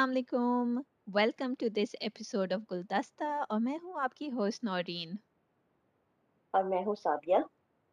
[0.00, 0.80] السلام علیکم۔
[1.14, 5.10] Welcome to this episode of Guldasta اور میں ہوں آپ کی ہوسٹ نورین۔
[6.54, 7.36] اور میں ہوں سادیہ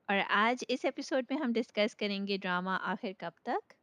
[0.10, 3.74] اور آج اس ایپیسوڈ میں ہم ڈسکس کریں گے ڈرامہ آخر کب تک؟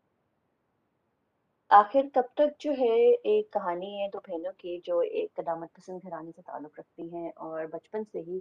[1.70, 5.98] آخر کب تک جو ہے ایک کہانی ہے دو بہنوں کی جو ایک قدامت پسند
[6.02, 8.38] گھرانے سے تعلق رکھتی ہیں اور بچپن سے ہی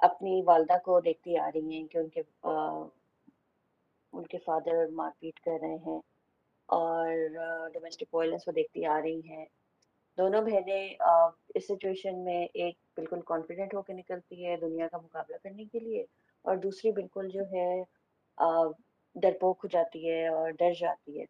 [0.00, 2.22] اپنی والدہ کو دیکھتی آ رہی ہیں کہ ان کے
[4.12, 6.00] ان کے فادر مار پیٹ کر رہے ہیں۔
[6.72, 7.08] اور
[7.74, 9.44] ڈومیسٹک وائلنس کو دیکھتی آ رہی ہیں۔
[10.18, 10.94] دونوں بہنیں
[11.54, 15.78] اس سچویشن میں ایک بالکل کانفیڈنٹ ہو کے نکلتی ہے دنیا کا مقابلہ کرنے کے
[15.80, 16.02] لیے
[16.44, 17.68] اور دوسری بالکل جو ہے
[19.16, 21.24] ڈرپوک ہو جاتی ہے اور ڈر جاتی ہے۔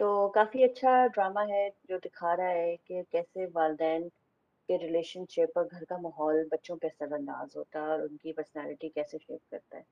[0.00, 4.08] تو کافی اچھا ڈرامہ ہے جو دکھا رہا ہے کہ کیسے والدین
[4.68, 8.16] کے ریلیشن شپ اور گھر کا ماحول بچوں پہ اثر انداز ہوتا ہے اور ان
[8.16, 9.82] کی پرسنالٹی کیسے شیپ کرتا ہے۔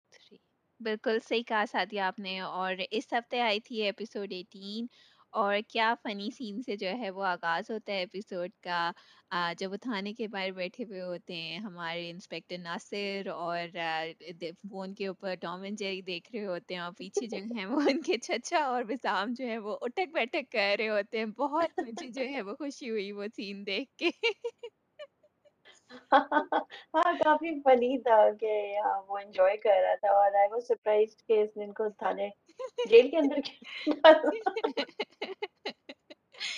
[0.80, 4.86] بالکل صحیح کہا ساتھی آپ نے اور اس ہفتے آئی تھی ایپیسوڈ ایٹین
[5.32, 8.90] اور کیا فنی سین سے جو ہے وہ آغاز ہوتا ہے ایپیسوڈ کا
[9.58, 13.76] جب وہ تھانے کے باہر بیٹھے ہوئے ہوتے ہیں ہمارے انسپیکٹر ناصر اور
[14.64, 17.66] وہ ان کے اوپر ٹام اینڈ جیری دیکھ رہے ہوتے ہیں اور پیچھے جو ہیں
[17.66, 21.26] وہ ان کے چچا اور وسام جو ہے وہ اٹک بیٹھک کر رہے ہوتے ہیں
[21.38, 24.10] بہت مجھے جو ہے وہ خوشی ہوئی وہ سین دیکھ کے
[26.12, 28.52] ہاں کافی فنی تھا کہ
[29.08, 32.28] وہ انجوائے کر رہا تھا اور آئی واز سرپرائزڈ کہ اس نے ان کو تھانے
[32.84, 33.38] جیل کے اندر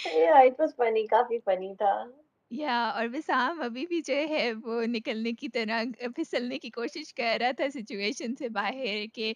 [0.07, 1.95] اٹ واز فنی کافی فنی تھا
[2.51, 5.83] یا اور وسام ابھی بھی جو ہے وہ نکلنے کی طرح
[6.17, 9.33] پھسلنے کی کوشش کر رہا تھا سچویشن سے باہر کہ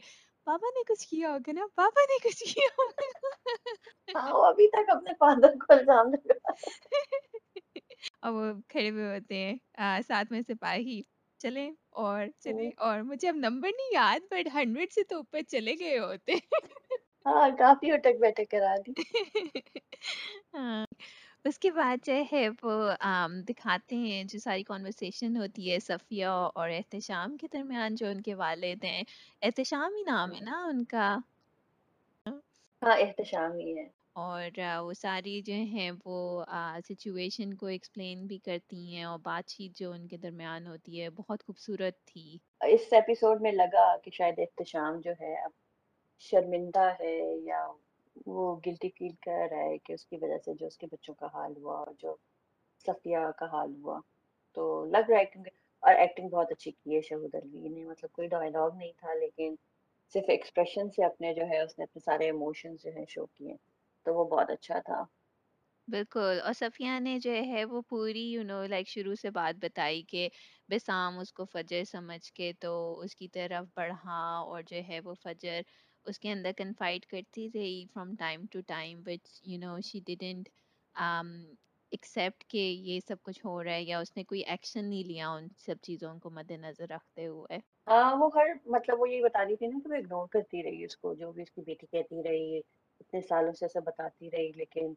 [0.47, 3.09] پاپا نے کچھ کیا ہوگا نا پاپا نے کچھ کیا ہوگا
[4.15, 6.53] ہاں وہ ابھی تک اپنے فادر کو الزام لگا
[8.23, 9.57] اور وہ کھڑے ہوئے ہوتے ہیں
[10.03, 11.01] ساتھ میں سپاہی۔
[11.41, 15.75] چلیں اور چلیں۔ اور مجھے اب نمبر نہیں یاد بٹ ہنڈریڈ سے تو اوپر چلے
[15.81, 16.35] گئے ہوتے۔
[17.27, 18.93] ہاں کافی اٹک بیٹھک کرا دی۔
[20.55, 20.87] ہاں۔
[21.45, 22.73] اس کے بعد جو ہے وہ
[23.49, 28.35] دکھاتے ہیں جو ساری کانورسیشن ہوتی ہے صفیہ اور احتشام کے درمیان جو ان کے
[28.37, 29.03] والد ہیں۔
[29.43, 31.07] احتشام ہی نام ہے نا ان کا۔
[32.83, 36.45] ہاں احتشام ہی ہے۔ اور وہ ساری جو ہیں وہ
[36.89, 41.11] سچویشن کو ایکسپلین بھی کرتی ہیں اور بات چیت جو ان کے درمیان ہوتی ہے،
[41.11, 45.51] بہت خوبصورت تھی۔ اس ایپیسوڈ میں لگا کہ شاید احتشام جو ہے اب
[46.23, 47.67] شرمندہ ہے یا
[48.27, 51.15] وہ گلٹی فیل کر رہا ہے کہ اس کی وجہ سے جو اس کے بچوں
[51.15, 52.15] کا حال ہوا اور جو
[52.85, 53.99] صفیہ کا حال ہوا۔
[54.57, 55.51] تو لگ رہا ہے کیونکہ
[55.83, 59.55] اور ایکٹنگ بہت اچھی کی ہے شہود الوی نے۔ مطلب کوئی ڈائلاگ نہیں تھا، لیکن
[60.15, 63.55] صرف ایکسپریشن سے اپنے جو ہے اس نے اپنے سارے ایموشنز جو ہیں شو کیے۔
[64.07, 65.03] تو وہ بہت اچھا تھا۔
[65.89, 70.03] بالکل اور صفیہ نے جو ہے وہ پوری یو نو لائک شروع سے بات بتائی
[70.03, 70.29] کہ
[70.69, 75.15] بسام اس کو فجر سمجھ کے تو اس کی طرف بڑھا اور جو ہے وہ
[75.23, 75.61] فجر
[76.07, 80.49] اس کے اندر کنفائڈ کرتی رہی from time to time but you know she didn't
[81.93, 85.29] accept کہ یہ سب کچھ ہو رہا ہے یا اس نے کوئی ایکشن نہیں لیا
[85.31, 87.59] ان سب چیزوں کو مد نظر رکھتے ہوئے۔
[88.15, 90.97] وہ ہر مطلب وہ یہی بتا رہی تھی نا کہ وہ اگنور کرتی رہی اس
[90.97, 92.61] کو جو بھی اس کی بیٹی کہتی رہی۔
[93.01, 94.93] اتنے سالوں سے ایسا بتاتی رہی لیکن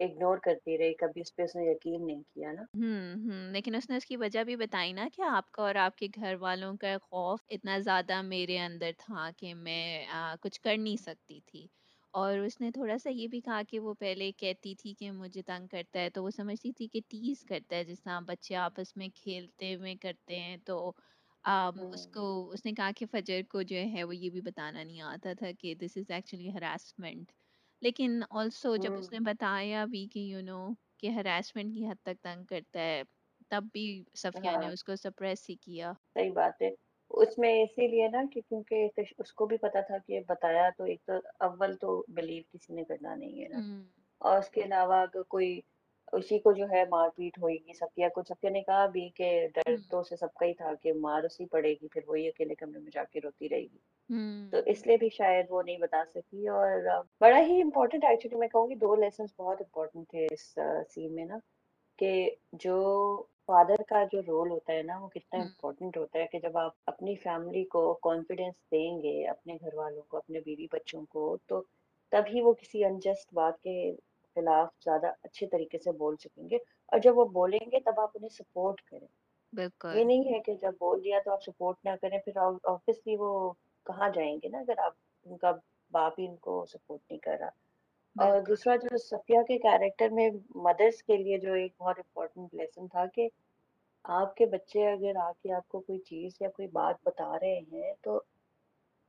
[0.00, 2.90] اگنور کرتی رہی کبھی اس پہ اس نے یقین نہیں کیا نا۔ ہوں
[3.20, 5.96] ہوں لیکن اس نے اس کی وجہ بھی بتائی نا کہ آپ کا اور آپ
[5.96, 10.76] کے گھر والوں کا خوف اتنا زیادہ میرے اندر تھا کہ میں آ، کچھ کر
[10.78, 11.66] نہیں سکتی تھی۔
[12.14, 15.42] اور اس نے تھوڑا سا یہ بھی کہا کہ وہ پہلے کہتی تھی کہ مجھے
[15.42, 18.96] تنگ کرتا ہے تو وہ سمجھتی تھی کہ ٹیز کرتا ہے۔ جس طرح بچے آپس
[18.96, 20.92] میں کھیلتے ہوئے کرتے ہیں تو
[21.86, 25.00] اس کو اس نے کہا کہ فجر کو جو ہے وہ یہ بھی بتانا نہیں
[25.04, 27.32] آتا تھا کہ دس از ایکچولی ہراسمنٹ
[27.82, 30.60] لیکن آلسو جب اس نے بتایا بھی کہ یو نو
[30.98, 33.02] کہ ہراسمنٹ کی حد تک تنگ کرتا ہے
[33.50, 33.84] تب بھی
[34.16, 36.68] صفیہ نے اس کو سپریس ہی کیا۔ صحیح بات ہے۔
[37.10, 38.88] اس میں اسی لیے نا کہ کیونکہ
[39.18, 42.84] اس کو بھی پتا تھا کہ بتایا تو ایک تو اول تو بلیو کسی نے
[42.84, 43.60] کرنا نہیں ہے نا۔
[44.20, 45.60] اور اس کے علاوہ اگر کوئی
[46.12, 49.30] اسی کو جو ہے مار پیٹ ہوئے گی صفیہ کو صفیہ نے کہا بھی کہ
[49.54, 52.54] ڈر تو سے سب کا ہی تھا کہ مار اسی پڑے گی پھر وہی اکیلے
[52.54, 53.78] کمرے میں جا کے روتی رہے گی۔
[54.52, 56.80] تو اس لیے بھی شاید وہ نہیں بتا سکی اور
[57.20, 60.40] بڑا ہی امپورٹنٹ ایکچولی میں کہوں گی دو لیسنس بہت امپورٹنٹ تھے اس
[60.90, 61.38] سین میں نا
[61.98, 62.76] کہ جو
[63.46, 66.72] فادر کا جو رول ہوتا ہے نا وہ کتنا امپورٹنٹ ہوتا ہے کہ جب آپ
[66.86, 71.62] اپنی فیملی کو کانفیڈینس دیں گے اپنے گھر والوں کو اپنے بیوی بچوں کو تو
[72.12, 73.74] تبھی وہ کسی انجسٹ بات کے
[74.36, 76.56] خلاف زیادہ اچھے طریقے سے بول سکیں گے
[76.92, 79.06] اور جب وہ بولیں گے تب آپ انہیں سپورٹ کریں۔
[79.92, 83.30] یہ نہیں ہے کہ جب بول دیا تو آپ سپورٹ نہ کریں پھر آبویسلی وہ
[83.86, 84.92] کہاں جائیں گے نا اگر آپ
[85.26, 85.52] ان کا
[85.92, 87.50] باپ ہی ان کو سپورٹ نہیں کر رہا۔
[88.16, 90.28] اور دوسرا جو صفیہ کے کیریکٹر میں
[90.62, 93.28] مدرس کے لیے جو ایک بہت امپورٹنٹ لیسن تھا کہ
[94.04, 97.58] آپ کے بچے اگر آ کے آپ کو کوئی چیز یا کوئی بات بتا رہے
[97.72, 98.20] ہیں تو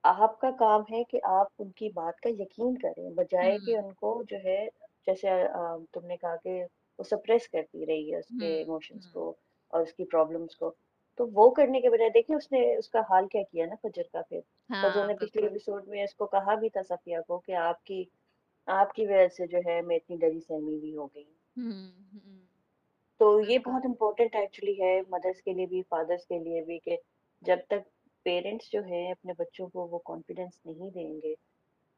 [0.04, 3.92] آپ کا کام ہے کہ آپ ان کی بات کا یقین کریں بجائے کہ ان
[3.94, 4.60] کو جو ہے
[5.08, 5.30] جیسے
[5.94, 6.64] تم نے کہا کہ
[7.00, 9.34] وہ سپریس کرتی رہی ہے اس کے ایموشنس کو
[9.74, 10.74] اور اس کی پرابلمس کو۔
[11.20, 14.04] تو وہ کرنے کے بجائے دیکھیں اس نے اس کا حال کیا کیا نا فجر
[14.12, 14.40] کا پھر۔
[14.82, 17.84] فجر ہاں نے پچھلے ایپیسوڈ میں اس کو کہا بھی تھا صفیہ کو کہ آپ
[17.84, 18.04] کی
[18.68, 21.24] آپ کی وجہ سے جو ہے میں اتنی ڈری سہمی بھی ہو گئی۔
[23.22, 26.98] تو یہ بہت امپورٹنٹ ایکچولی ہے مدرس کے لیے بھی فادرس کے لیے بھی کہ
[27.44, 27.88] جب تک
[28.26, 31.34] پیرنٹس جو ہیں اپنے بچوں کو وہ کانفیڈینس نہیں دیں گے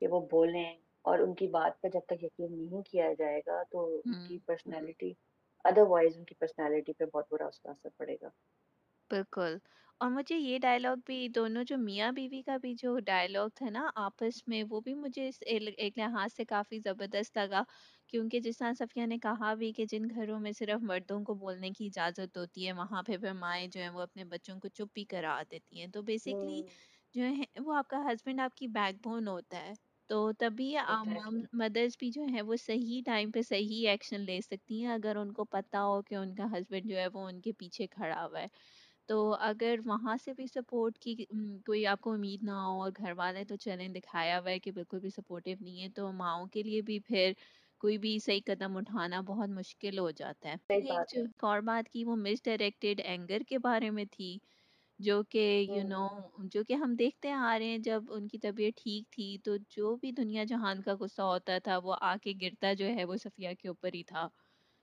[0.01, 0.63] کہ وہ بولیں
[1.05, 4.37] اور ان کی بات پہ جب تک یقین نہیں کیا جائے گا تو ان کی
[4.45, 5.11] پرسنالٹی
[5.65, 8.29] ادر وائز ان کی پرسنالٹی پہ بہت برا اس کا اثر پڑے گا۔
[9.11, 9.57] بالکل۔
[10.01, 13.85] اور مجھے یہ ڈائلاگ بھی دونوں جو میاں بیوی کا بھی جو ڈائلاگ تھا نا
[13.97, 17.61] آپس میں وہ بھی مجھے اس ایل- ایک لحاظ سے کافی زبردست لگا۔
[18.09, 21.69] کیونکہ جس طرح صفیہ نے کہا بھی کہ جن گھروں میں صرف مردوں کو بولنے
[21.71, 24.97] کی اجازت ہوتی ہے وہاں پہ پھر مائیں جو ہیں وہ اپنے بچوں کو چپ
[24.97, 26.69] ہی کرا دیتی ہیں۔ تو بیسکلی ہوں۔
[27.15, 29.73] جو ہے وہ آپ کا ہسبینڈ آپ کی بیک بون ہوتا ہے۔
[30.09, 34.81] تو تبھی ایگزیکٹلی مدرس بھی جو ہے وہ صحیح ٹائم پہ صحیح ایکشن لے سکتی
[34.81, 37.51] ہیں اگر ان کو پتا ہو کہ ان کا ہسبینڈ جو ہے وہ ان کے
[37.55, 38.47] پیچھے کھڑا ہوا ہے۔
[39.09, 42.91] تو اگر وہاں سے بھی سپورٹ کی م، کوئی آپ کو امید نہ ہو اور
[42.97, 46.47] گھر والے تو چلیں دکھایا ہوا ہے کہ بالکل بھی سپورٹیو نہیں ہے تو ماؤں
[46.49, 47.31] کے لیے بھی پھر
[47.81, 51.25] کوئی بھی صحیح قدم اٹھانا بہت مشکل ہو جاتا ہے۔ صحیح ایک بات جو ہے۔
[51.27, 54.37] ایک اور بات کی وہ مس ڈائریکٹیڈ اینگر کے بارے میں تھی۔
[54.99, 56.07] جو کہ یو ہوں نو
[56.45, 59.95] جو کہ ہم دیکھتے آ رہے ہیں جب ان کی طبیعت ٹھیک تھی تو جو
[59.97, 63.49] بھی دنیا جہان کا غصہ ہوتا تھا وہ آ کے گرتا جو ہے وہ صفیہ
[63.59, 64.27] کے اوپر ہی تھا۔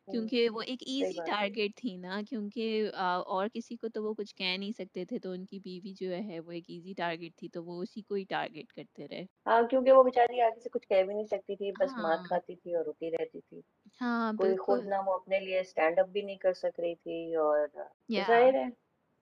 [0.08, 2.64] ہوں کیونکہ وہ ایک صحیح ایزی بات ہے۔ ٹارگیٹ تھی نا کیونکہ
[2.96, 5.92] آ، اور کسی کو تو وہ کچھ کہہ نہیں سکتے تھے تو ان کی بیوی
[5.96, 9.24] جو ہے وہ ایک ایزی ٹارگیٹ تھی تو وہ اسی کو ہی ٹارگیٹ کرتے رہے۔
[9.46, 12.22] ہاں کیونکہ وہ بیچاری آگے سے کچھ کہہ بھی نہیں سکتی تھی بس مار ہاں۔
[12.22, 13.60] کھاتی تھی اور روتی رہتی تھی۔
[14.00, 16.94] ہاں کوئی خود بالکل نہ وہ اپنے لیے اسٹینڈ اپ بھی نہیں کر سک رہی
[16.96, 17.66] تھی اور
[18.10, 18.66] یا ظاہر ہے۔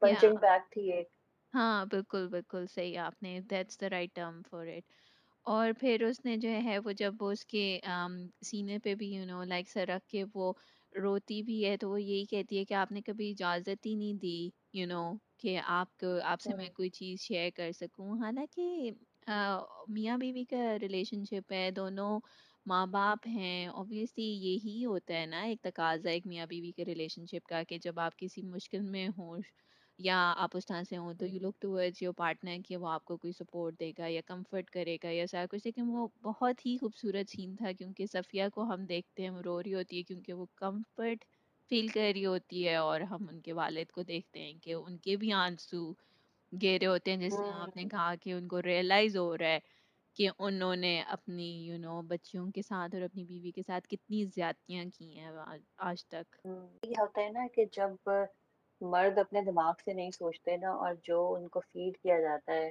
[0.03, 1.09] پنچنگ بیگ تھی ایک
[1.55, 4.93] ہاں بالکل بالکل صحیح آپ نے that's the right term for it
[5.47, 9.09] اور پھر اس نے جو ہے وہ جب وہ اس کے آم، سینے پہ بھی
[9.09, 10.53] یو نو لائک سر رکھ کے وہ
[10.93, 14.15] روتی بھی ہے تو وہ یہی کہتی ہے کہ آپ نے کبھی اجازت ہی نہیں
[14.17, 14.39] دی
[14.75, 15.03] یو نو
[15.39, 18.91] کہ آپ کو آپ سے میں ہوں کوئی چیز شیئر کر سکوں حالانکہ
[19.27, 19.59] آ،
[19.89, 22.19] میاں بیوی کا ریلیشن شپ ہے دونوں
[22.67, 27.27] ماں باپ ہیں obviously یہی ہوتا ہے نا ایک تقاضا ایک میاں بیوی کے ریلیشن
[27.27, 29.41] شپ کا کہ جب آپ کسی مشکل میں ہوں
[30.01, 33.05] یا آپ اس طرح سے ہوں تو you look towards your partner کہ وہ آپ
[33.05, 36.67] کو کوئی سپورٹ دے گا یا کمفرٹ کرے گا یا سارا کچھ لیکن وہ بہت
[36.67, 40.03] ہی خوبصورت سین تھا کیونکہ صفیہ کو ہم دیکھتے ہیں وہ رو رہی ہوتی ہے
[40.03, 41.25] کیونکہ وہ کمفرٹ
[41.71, 44.97] فیل کر رہی ہوتی ہے اور ہم ان کے والد کو دیکھتے ہیں کہ ان
[44.99, 45.93] کے بھی آنسو
[46.53, 49.59] گہرے ہوتے ہیں جس سے آپ نے کہا کہ ان کو ریئلائز ہو رہا ہے
[50.17, 53.63] کہ انہوں نے اپنی یو you نو know, بچیوں کے ساتھ اور اپنی بیوی کے
[53.67, 55.31] ساتھ کتنی زیادتیاں کی ہیں
[55.79, 58.11] آج تک۔ ہوں یہ ہوتا ہے نا کہ جب
[58.81, 62.71] مرد اپنے دماغ سے نہیں سوچتے نا اور جو ان کو فیڈ کیا جاتا ہے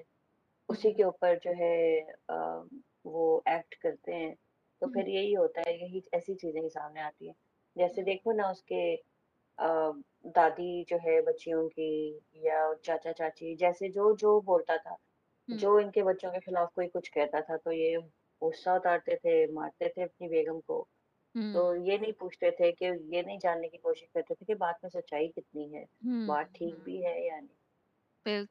[0.70, 1.76] اسی کے اوپر جو ہے
[2.28, 2.36] آ،
[3.06, 4.34] وہ ایکٹ کرتے ہیں۔
[4.82, 7.34] تو پھر یہی ہوتا ہے یہی ایسی چیزیں ہی سامنے آتی ہیں۔
[7.76, 8.82] جیسے دیکھو نا اس کے
[9.58, 9.68] آ،
[10.36, 11.92] دادی جو ہے بچیوں کی
[12.42, 14.96] یا چاچا چاچی جیسے جو جو بولتا تھا۔
[15.50, 17.98] جو ان کے بچوں کے خلاف کوئی کچھ کہتا تھا تو یہ
[18.42, 20.86] غصہ اتارتے تھے مارتے تھے اپنی بیگم کو۔
[21.54, 24.84] تو یہ نہیں پوچھتے تھے کہ یہ نہیں جاننے کی کوشش کرتے تھے کہ بات
[24.84, 25.84] میں سچائی کتنی ہے
[26.28, 27.56] بات ٹھیک بھی ہے یا نہیں۔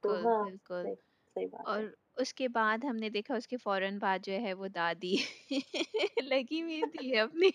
[0.02, 0.94] تو بالکل ہاں بالکل۔ صحیح
[1.36, 1.82] صحیح بات اور
[2.16, 5.14] اس کے بعد ہم نے دیکھا اس کے فوراً بعد جو ہے وہ دادی
[6.22, 7.50] لگی ہوئی تھی اپنی۔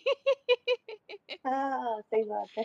[1.45, 1.69] ہاں
[2.01, 2.63] صحیح بات ہے۔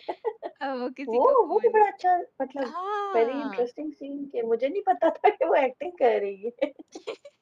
[0.61, 2.69] اب وہ کسی وہ کو وہ بھی فون بڑا اچھا مطلب
[3.13, 6.71] ویری ہاں انٹرسٹنگ سین کہ مجھے نہیں پتا تھا کہ وہ ایکٹنگ کر رہی ہے۔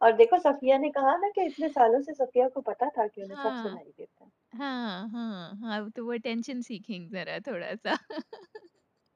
[0.00, 3.20] اور دیکھو صفیہ نے کہا نا کہ اتنے سالوں سے صفیہ کو پتا تھا کہ
[3.20, 5.30] انہیں سب ہاں۔ سنائی دیتا ہے ہاں ہاں
[5.62, 7.92] ہاں تو وہ ٹینشن سیکھیں ذرا تھوڑا سا۔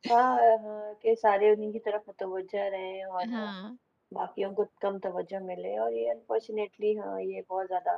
[0.04, 3.76] ہاں ہاں کہ سارے انہیں کی طرف متوجہ رہے اور ہاں۔
[4.12, 7.96] باقیوں کو کم توجہ ملے اور یہ انفارچونیٹلی ہاں یہ بہت زیادہ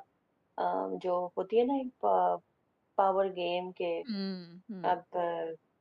[0.59, 2.05] آم، جو ہوتی ہے نا ایک
[2.99, 4.35] پاور گیم کے ہوں
[4.69, 5.19] ہوں۔ اب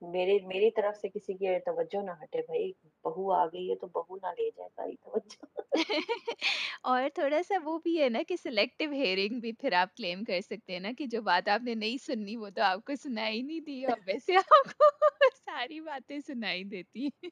[0.02, 2.72] میری میری طرف سے کسی کی توجہ نہ ہٹے بھائی
[3.04, 5.46] بہو آ گئی ہے تو بہو نہ لے جائے ساری توجہ۔
[6.84, 10.42] اور تھوڑا سا وہ بھی ہے نا کہ سلیکٹیو ہیئرنگ بھی پھر آپ کلیم کر
[10.42, 13.42] سکتے ہیں نا کہ جو بات آپ نے نہیں سننی وہ تو آپ کو سنائی
[13.42, 14.90] نہیں دی اور ویسے آپ کو
[15.36, 17.30] ساری باتیں سنائی دیتی ہیں۔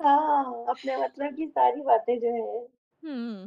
[0.00, 2.58] ہاں اپنے مطلب کی ساری باتیں جو ہے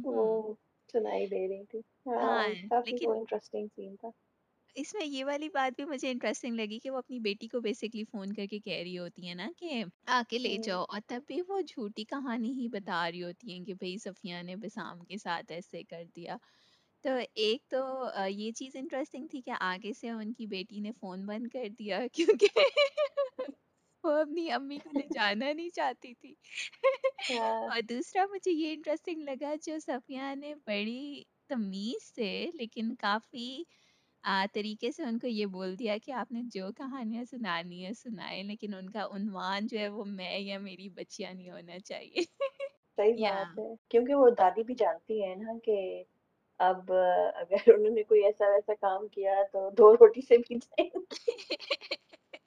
[0.04, 0.52] وہ
[0.94, 4.08] سنائی دے رہی تھی۔ ہاں ہاں کافی انٹرسٹنگ سین تھا۔
[4.76, 8.04] اس میں یہ والی بات بھی مجھے انٹرسٹنگ لگی کہ وہ اپنی بیٹی کو بیسکلی
[8.04, 11.22] فون کر کے کہہ رہی ہوتی ہے نا کہ آ کے لے جاؤ اور تب
[11.26, 15.18] بھی وہ جھوٹی کہانی ہی بتا رہی ہوتی ہیں کہ بھائی صفیہ نے بسام کے
[15.18, 16.36] ساتھ ایسے کر دیا
[17.04, 20.92] تو ایک تو آ، یہ چیز انٹرسٹنگ تھی کہ آگے سے ان کی بیٹی نے
[20.92, 22.60] فون بند کر دیا کیونکہ
[24.04, 26.34] وہ اپنی امی کو لے جانا نہیں چاہتی تھی
[27.30, 31.02] ہاں اور دوسرا مجھے یہ انٹرسٹنگ لگا جو صفیہ نے بڑی
[31.48, 33.48] تمیز سے لیکن کافی
[34.54, 38.42] طریقے سے ان کو یہ بول دیا کہ آپ نے جو کہانیاں سنانی ہے سنائے
[38.42, 42.22] لیکن ان کا عنوان جو ہے وہ میں یا میری بچیاں نہیں ہونا چاہیے۔
[42.98, 45.76] صحیح یا بات ہے کیونکہ وہ دادی بھی جانتی ہے نا کہ
[46.60, 50.90] اب اگر انہوں نے کوئی ایسا ویسا کام کیا تو دو روٹی سے بھی جائیں۔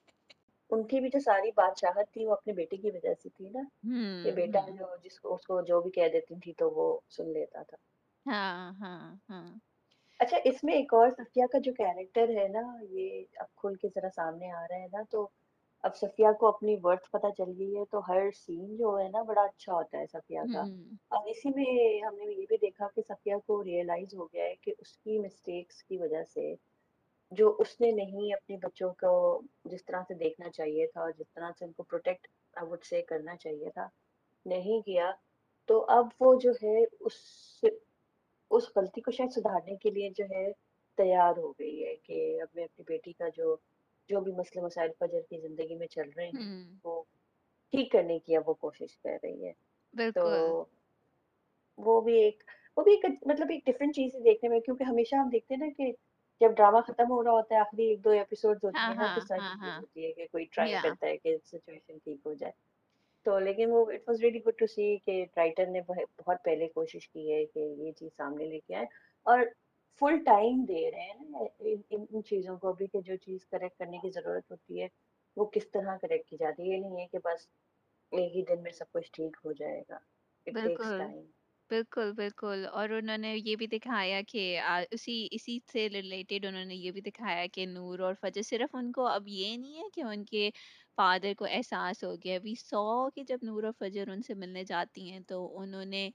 [0.69, 3.61] ان کی بھی جو ساری بادشاہت تھی وہ اپنے بیٹے کی وجہ سے تھی نا
[4.23, 6.69] کہ ہوں بیٹا ہوں جو جس کو اس کو جو بھی کہہ دیتی تھی تو
[6.71, 7.77] وہ سن لیتا تھا۔
[8.25, 9.53] ہاں ہاں ہاں۔
[10.23, 13.87] اچھا اس میں ایک اور صفیہ کا جو کیریکٹر ہے نا یہ اب کھل کے
[13.95, 15.27] ذرا سامنے آ رہا ہے نا تو
[15.83, 19.21] اب صفیہ کو اپنی ورتھ پتہ چل گئی ہے تو ہر سین جو ہے نا
[19.21, 20.61] بڑا اچھا ہوتا ہے صفیہ کا۔
[21.11, 21.65] اور اسی میں
[22.01, 25.19] ہم نے یہ بھی دیکھا کہ صفیہ کو ریئلائز ہو گیا ہے کہ اس کی
[25.19, 26.53] مسٹیکس کی وجہ سے
[27.31, 29.13] جو اس نے نہیں اپنے بچوں کو
[29.65, 32.83] جس طرح سے دیکھنا چاہیے تھا اور جس طرح سے ان کو پروٹیکٹ آئی وڈ
[32.83, 33.87] سے کرنا چاہیے تھا
[34.45, 35.11] نہیں کیا
[35.69, 37.13] تو اب وہ جو ہے اس
[38.53, 40.45] اس غلطی کو شاید سدھارنے کے لیے جو ہے
[40.97, 43.55] تیار ہو گئی ہے کہ اب میں اپنی بیٹی کا جو
[44.09, 46.45] جو بھی مسئلے مسائل فجر کی زندگی میں چل رہے ہیں
[46.85, 47.01] وہ
[47.73, 49.51] ٹھیک کرنے کی اب وہ کوشش کر رہی ہے۔
[50.15, 50.23] تو
[51.77, 52.43] وہ بھی ایک
[52.77, 55.71] وہ بھی ایک مطلب ایک ڈفرینٹ چیز دیکھنے میں کیونکہ ہمیشہ ہم دیکھتے ہیں نا
[55.77, 55.91] کہ
[56.41, 59.07] جب ڈرامہ ختم ہو رہا ہوتا ہے آخری ایک دو ایپیسوڈ ہوتی ہاں ہیں نا
[59.37, 62.51] ہاں ہاں چیز ہوتی ہے کہ کوئی ٹرائی کرتا ہے کہ سچویشن ٹھیک ہو جائے۔
[63.25, 67.09] تو لیکن وہ it was really good to see کہ رائٹر نے بہت پہلے کوشش
[67.09, 68.85] کی ہے کہ یہ چیز سامنے لے کے آئے
[69.25, 69.39] اور
[70.01, 71.43] فل ٹائم دے رہے ہیں نا
[71.89, 74.87] ان چیزوں کو بھی کہ جو چیز کریکٹ کرنے کی ضرورت ہوتی ہے
[75.37, 77.47] وہ کس طرح کریکٹ کی جاتی ہے؟ یہ نہیں ہے کہ بس
[78.11, 79.97] ایک ہی دن میں سب کچھ ٹھیک ہو جائے گا.
[81.73, 84.43] بالکل بالکل اور انہوں نے یہ بھی دکھایا کہ
[84.91, 88.91] اسی اسی سے ریلیٹڈ انہوں نے یہ بھی دکھایا کہ نور اور فجر صرف ان
[88.91, 90.49] کو اب یہ نہیں ہے کہ ان کے
[90.97, 94.63] فادر کو احساس ہو گیا ابھی سو کہ جب نور اور فجر ان سے ملنے
[94.63, 96.09] جاتی ہیں تو انہوں نے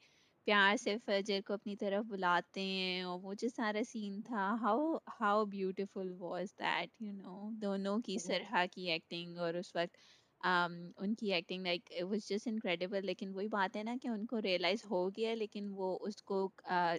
[0.47, 4.95] پیار سے فجر کو اپنی طرف بلاتے ہیں اور وہ جو سارا سین تھا how
[5.21, 9.97] how beautiful was that you know دونوں کی سرحا کی ایکٹنگ اور اس وقت
[10.41, 14.43] ان کی acting like was just incredible لیکن وہی بات ہے نا کہ ان کو
[14.43, 16.47] ریئلائز ہو گیا لیکن وہ اس کو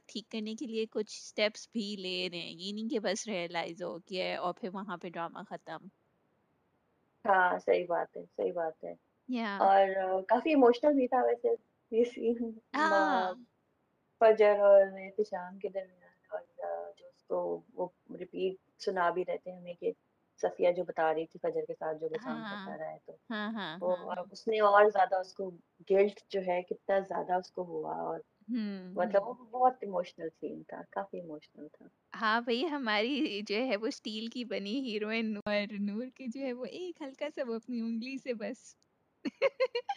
[0.05, 3.81] ٹھیک کرنے کے لیے کچھ اسٹیپس بھی لے رہے ہیں۔ یہ نہیں کہ بس ریئلائز
[3.83, 5.87] ہو گیا ہے اور پھر وہاں پہ ڈرامہ ختم۔
[7.25, 8.93] ہاں صحیح بات ہے صحیح بات ہے۔
[9.29, 11.49] یا اور کافی ایموشنل بھی تھا ویسے
[11.91, 13.33] یہ سین ہاں۔
[14.21, 15.97] فجر اور احتشام کے درمیان
[16.31, 16.41] اور
[16.97, 17.37] جو اس کو
[17.73, 17.87] وہ
[18.19, 19.91] ریپیٹ سنا بھی رہتے ہیں ہمیں کہ
[20.41, 22.97] صفیہ جو بتا رہی تھی فجر کے ساتھ جو وہ کام ہاں ہوتا رہا ہے
[23.05, 23.95] تو ہاں ہاں وہ
[24.31, 25.49] اس نے اور زیادہ اس کو
[25.89, 28.19] گلٹ جو ہے کتنا زیادہ اس کو ہوا اور
[28.95, 33.87] مطلب وہ بہت ایموشنل سین تھا کافی ایموشنل تھا۔ ہاں بھائی ہماری جو ہے وہ
[33.87, 37.79] اسٹیل کی بنی ہیروئن نور نور کی جو ہے وہ ایک ہلکا سا وہ اپنی
[37.81, 38.65] انگلی سے بس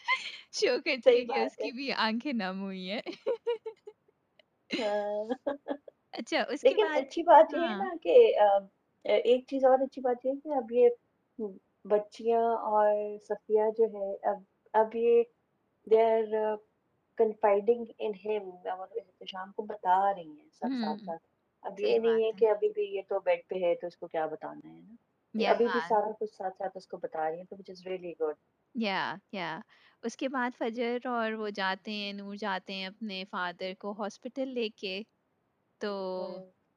[0.53, 3.01] شو کرتی صحیح ہے کہ اس کی بھی آنکھیں نم ہوئی ہیں۔
[6.13, 8.15] اچھا اس کے بعد اچھی بات یہ ہے نا کہ
[9.05, 11.47] ایک چیز اور اچھی بات یہ ہے کہ اب یہ
[11.85, 12.93] بچیاں اور
[13.25, 14.43] صفیہ جو ہے اب
[14.75, 15.23] اب یہ
[15.87, 16.57] دے آر
[17.19, 18.51] کنفائڈنگ ان ہم
[18.83, 21.23] احتشام کو بتا رہی ہیں سب ساتھ ساتھ۔
[21.63, 24.07] اب یہ نہیں ہے کہ ابھی بھی یہ تو بیڈ پہ ہے تو اس کو
[24.09, 24.95] کیا بتانا ہے نا؟
[25.35, 28.13] ابھی بھی سارا کچھ ساتھ ساتھ اس کو بتا رہی ہیں تو وچ از ریئلی
[28.21, 28.35] گڈ
[28.75, 29.01] یا
[29.33, 29.59] یا۔
[30.03, 34.49] اس کے بعد فجر اور وہ جاتے ہیں نور جاتے ہیں اپنے فادر کو ہاسپٹل
[34.51, 35.01] لے کے
[35.81, 35.93] تو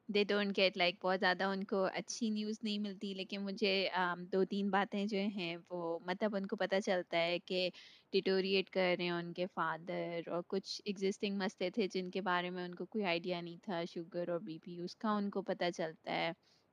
[0.08, 3.88] دے ڈونٹ گیٹ لائک بہت زیادہ ان کو اچھی نیوز نہیں ملتی لیکن مجھے
[4.32, 7.68] دو تین باتیں جو ہیں وہ مطلب ان کو پتہ چلتا ہے کہ
[8.12, 12.50] ٹیٹوریٹ کر رہے ہیں ان کے فادر اور کچھ ایگزسٹنگ مسئلے تھے جن کے بارے
[12.50, 15.42] میں ان کو کوئی آئیڈیا نہیں تھا شوگر اور بی پی اس کا ان کو
[15.42, 16.30] پتہ چلتا ہے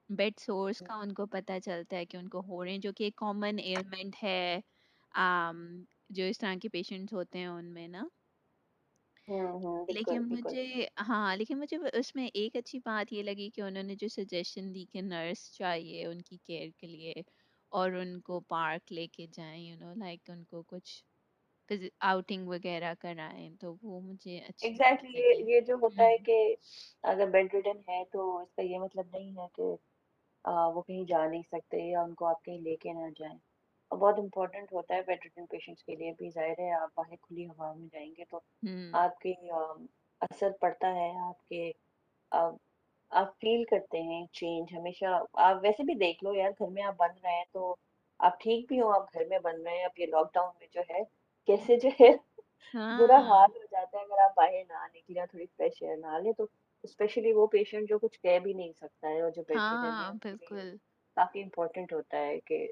[0.09, 2.91] بیڈ سورس کا ان کو پتہ چلتا ہے کہ ان کو ہو رہے ہیں جو
[2.93, 4.59] کہ ایک کامن ایلمنٹ ہے
[6.09, 8.03] جو اس طرح کے پیشنٹس ہوتے ہیں ان میں نا
[9.27, 10.63] ہوں ہوں بالکل لیکن بالکل مجھے
[11.07, 14.73] ہاں لیکن مجھے اس میں ایک اچھی بات یہ لگی کہ انہوں نے جو سجیشن
[14.73, 17.13] دی کہ نرس چاہیے ان کی کیئر کے لیے
[17.71, 21.01] اور ان کو پارک لے کے جائیں یو نو لائک ان کو کچھ
[22.03, 26.15] آؤٹنگ وغیرہ کرائیں تو وہ مجھے اچھی بات ایگزیکٹلی لگی۔ یہ یہ جو ہوتا ہے
[26.15, 26.37] ہوں کہ
[27.05, 29.63] اگر بیڈ ریڈن ہے تو اس کا یہ مطلب نہیں ہے کہ
[30.67, 33.37] وہ کہیں جا نہیں سکتے یا ان کو آپ کہیں لے کے نہ جائیں۔
[33.93, 37.45] اور بہت امپورٹنٹ ہوتا ہے ریڈن پیشنٹس کے لیے بھی۔ ظاہر ہے آپ باہر کھلی
[37.47, 38.39] ہوا میں جائیں گے تو
[38.97, 39.33] آپ کے
[40.21, 41.71] اثر پڑتا ہے آپ کے
[42.31, 45.05] آپ فیل کرتے ہیں چینج ہمیشہ۔
[45.41, 47.75] آپ ویسے بھی دیکھ لو یار گھر میں آپ بن رہے ہیں تو
[48.19, 50.67] آپ ٹھیک بھی ہو آپ گھر میں بن رہے ہیں اب یہ لاک ڈاؤن میں
[50.73, 51.03] جو ہے
[51.47, 52.11] کیسے جو ہے
[52.91, 56.17] برا ہاں۔ حال ہو جاتا ہے۔ اگر آپ باہر نہ نکلے تھوڑی فریش ایئر نہ
[56.19, 56.45] لیں تو
[56.83, 60.11] اسپیشلی وہ پیشنٹ جو کچھ کہہ بھی نہیں سکتا ہے اور جو ریڈن ہے ہاں
[60.23, 60.75] بالکل۔
[61.17, 62.65] کافی امپورٹنٹ ہوتا ہے کہ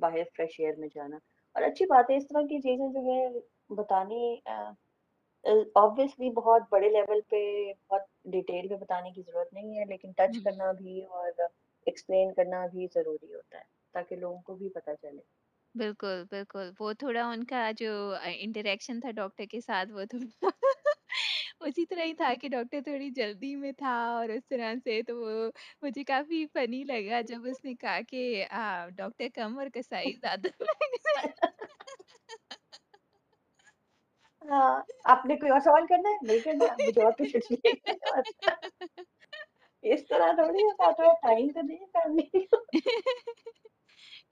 [0.00, 1.16] باہر فریش ایئر میں جانا۔
[1.56, 3.28] اور اچھی بات ہے اس طرح کی چیزیں جو ہے
[3.70, 4.34] بتانی
[5.74, 7.40] اوبویسلی بہت بڑے لیول پہ
[7.90, 8.02] بہت
[8.32, 11.30] ڈیٹیل پہ بتانے کی ضرورت نہیں ہے لیکن ٹچ کرنا بھی اور
[11.86, 13.64] ایکسپلین کرنا بھی ضروری ہوتا ہے
[13.94, 15.20] تاکہ لوگوں کو بھی پتہ چلے۔
[15.74, 17.92] بالکل بالکل۔ وہ تھوڑا ان کا جو
[18.34, 20.50] انٹریکشن تھا ڈاکٹر کے ساتھ وہ تھوڑا
[21.60, 25.16] اسی طرح ہی تھا کہ ڈاکٹر تھوڑی جلدی میں تھا اور اس طرح سے تو
[25.16, 25.50] وہ
[25.82, 28.44] مجھے کافی فنی لگا جب اس نے کہا کہ
[28.96, 30.48] ڈاکٹر کمر کا سائز زیادہ
[34.42, 37.66] ہاں آپ نے کوئی اور سوال کرنا ہے؟ نہیں کرنا مجھے اور کچھ نہیں
[39.82, 42.44] اس طرح تھوڑی ہوتا ہے ٹائم تو نہیں فیملی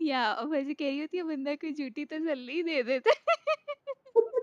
[0.00, 3.10] یا اور ویسے کہہ رہی ہوتی ہے بندہ کوئی جھوٹی تسلی دے دیتے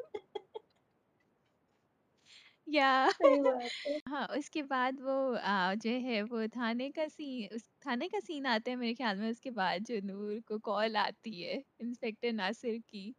[2.72, 5.16] یا صحیح بات ہے ہاں اس کے بعد وہ
[5.78, 9.30] جو ہے وہ تھانے کا سین اس تھانے کا سین آتا ہے میرے خیال میں
[9.30, 13.12] اس کے بعد جو نور کو کال آتی ہے انسپیکٹر ناصر کی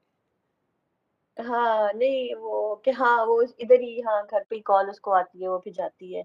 [1.37, 2.55] ہاں نہیں وہ
[2.85, 5.59] کہ ہاں وہ ادھر ہی ہاں گھر پہ ہی کال اس کو آتی ہے وہ
[5.61, 6.23] پھر جاتی ہے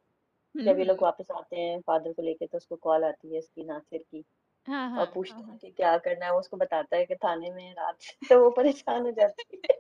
[0.56, 2.76] ہوں جب یہ لوگ ہوں واپس آتے ہیں فادر کو لے کے تو اس کو
[2.82, 4.22] کال آتی ہے اس کی ناصر کی
[4.66, 6.98] ہاں اور ہاں ہاں پوچھتا ہاں ہے کہ کیا کرنا ہے وہ اس کو بتاتا
[6.98, 7.98] ہے کہ تھانے میں رات
[8.30, 9.76] تو وہ پریشان ہو جاتی ہے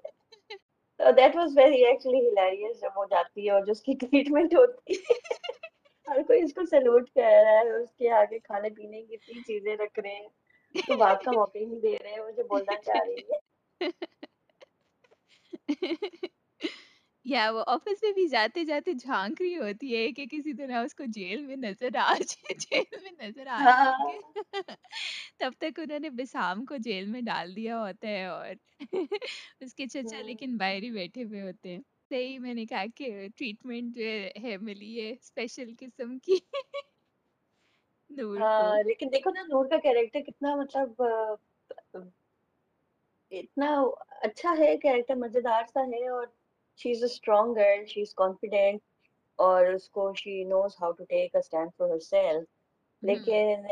[1.00, 4.94] that was very actually hilarious جب وہ جاتی ہے اور جو اس کی ٹریٹمنٹ ہوتی
[4.94, 5.14] ہے۔
[6.08, 6.62] ہر کوئی اس کو
[7.16, 10.28] رہا ہے اس کے آگے کھانے پینے کی اتنی چیزیں رکھ رہے ہیں۔
[10.88, 13.46] تو بات کا موقع ہی دے رہے ہیں بولنا چاہ رہی ہے۔
[17.26, 20.96] یا وہ آفس میں بھی جاتے جاتے جھانک رہی ہوتی ہے کہ کسی طرح اس
[20.96, 24.62] کو جیل میں نظر آ جائے جیل میں نظر آ جائے ہاں۔
[25.40, 28.54] تب تک انہوں نے بسام کو جیل میں ڈال دیا ہوتا ہے اور
[29.62, 33.28] اس کے چچا لیکن باہر ہی بیٹھے ہوئے ہوتے ہیں صحیح میں نے کہا کہ
[33.36, 34.04] ٹریٹمنٹ جو
[34.44, 36.38] ہے ملی ہے اسپیشل قسم کی
[38.10, 41.02] نور لیکن دیکھو نا نور کا کیریکٹر کتنا مطلب
[43.32, 43.72] اتنا
[44.22, 46.26] اچھا ہے کیریکٹر مزیدار سا ہے اور
[46.80, 48.82] she is a strong girl she is confident
[49.40, 52.44] اور اس کو she knows how to take a stand for herself
[53.04, 53.66] لیکن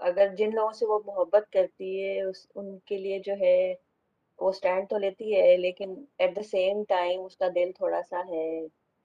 [0.00, 3.74] اگر جن لوگوں سے وہ محبت کرتی ہے اس ان کے لیے جو ہے
[4.38, 8.20] وہ اسٹینڈ تو لیتی ہے لیکن ایٹ دا سیم ٹائم اس کا دل تھوڑا سا
[8.28, 8.46] ہے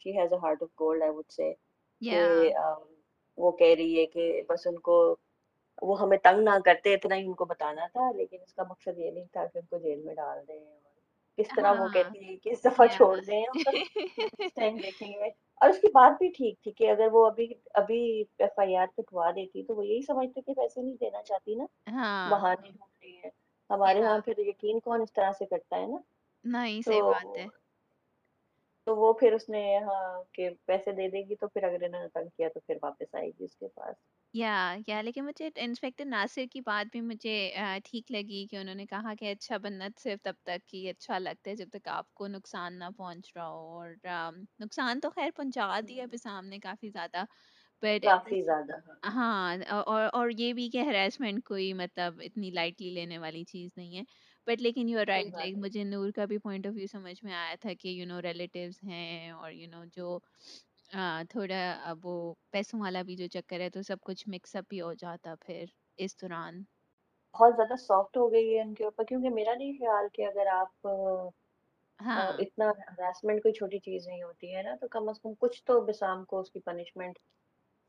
[0.01, 1.51] she has a heart of gold I would say
[3.37, 4.95] وہ کہہ رہی ہے کہ بس ان کو
[5.81, 8.97] وہ ہمیں تنگ نہ کرتے اتنا ہی ان کو بتانا تھا لیکن اس کا مقصد
[8.97, 10.59] یہ نہیں تھا کہ ان کو جیل میں ڈال دیں
[11.37, 11.87] کس طرح وہ ہاں.
[11.87, 15.29] کہتی ہے کہ اس دفعہ چھوڑ دیں اور نیکسٹ ٹائم دیکھیں گے
[15.61, 18.01] اور اس کی بات بھی ٹھیک تھی کہ اگر وہ ابھی ابھی
[18.39, 21.65] ایف آئی آر کٹوا دیتی تو وہ یہی سمجھتے کہ پیسے نہیں دینا چاہتی نا۔
[21.91, 22.29] ہاں.
[22.29, 22.98] بہانے۔ ڈھونڈ
[23.69, 25.97] ہمارے یا یہاں پھر یقین کون اس طرح سے کرتا ہے نا؟
[26.45, 27.45] نہیں صحیح بات ہے۔
[28.87, 30.01] تو وہ پھر اس نے ہاں
[30.33, 33.15] کہ پیسے دے دے گی تو پھر اگر انہوں نے تنگ کیا تو پھر واپس
[33.15, 33.95] آئے گی اس کے پاس۔
[34.33, 34.49] یا
[34.87, 37.33] یا لیکن مجھے انسپیکٹر ناصر کی بات بھی مجھے
[37.85, 41.49] ٹھیک لگی کہ انہوں نے کہا کہ اچھا بننا صرف تب تک ہی اچھا لگتا
[41.49, 43.89] ہے جب تک آپ کو نقصان نہ پہنچ رہا ہو اور
[44.59, 47.23] نقصان تو خیر پہنچا دیا ابھی سامنے کافی زیادہ
[47.83, 53.17] بٹ کافی زیادہ ہاں اور اور یہ بھی کہ ہراسمنٹ کوئی مطلب اتنی لائٹلی لینے
[53.17, 54.03] والی چیز نہیں ہے
[54.47, 57.23] بٹ لیکن یو صحیح رائٹ لائک ہے مجھے نور کا بھی پوائنٹ آف ویو سمجھ
[57.23, 60.17] میں آیا تھا کہ یو نو ریلیٹیوز ہیں اور یو نو جو
[61.29, 61.61] تھوڑا
[62.03, 62.13] وہ
[62.51, 65.65] پیسوں والا بھی جو چکر ہے تو سب کچھ مکس اپ ہی ہو جاتا پھر
[65.97, 66.63] اس دوران
[67.35, 70.47] بہت زیادہ سافٹ ہو گئی ہے ان کے اوپر کیونکہ میرا نہیں خیال کہ اگر
[70.51, 70.87] آپ
[71.99, 75.63] ہاں اتنا ہراسمنٹ کوئی چھوٹی چیز نہیں ہوتی ہے نا تو کم از کم کچھ
[75.63, 77.19] تو بسام کو اس کی پنشمنٹ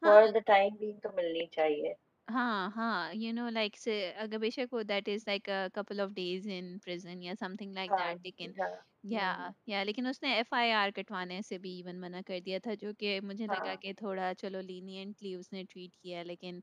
[0.03, 1.93] ہاں۔ فار دا ٹائم بھی تو ملنی چاہیے۔
[2.29, 3.77] ہاں ہاں یو نو لائک
[4.17, 7.73] اگر بے شک وہ that is like couple of days in prison یا سم تھنگ
[7.75, 8.71] لائک ہاں دیٹ لیکن ہاں
[9.13, 12.41] یا ہوں یا لیکن اس نے ایف آئی آر کٹوانے سے بھی ایون منع کر
[12.41, 16.23] دیا تھا جو کہ مجھے ہاں۔ لگا کہ تھوڑا چلو لینینٹلی اس نے ٹریٹ کیا
[16.25, 16.61] لیکن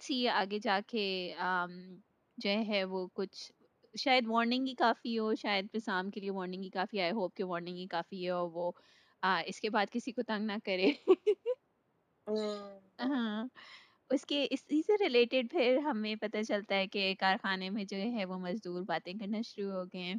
[0.00, 1.04] سی آگے جا کے
[2.38, 3.50] جو ہے وہ کچھ
[3.94, 7.44] شاید وارننگ ہی کافی ہو شاید پسام کے لیے وارننگ ہی کافی آئے ہوپ کہ
[7.44, 8.70] وارننگ ہی کافی ہے اور وہ
[9.46, 10.90] اس کے بعد کسی کو تنگ نہ کرے۔
[12.28, 13.44] ہوں۔ ہاں
[14.10, 18.24] اس کے اسی سے ریلیٹڈ پھر ہمیں پتہ چلتا ہے کہ کارخانے میں جو ہے
[18.24, 20.14] وہ مزدور باتیں کرنا شروع ہو گئے ہیں۔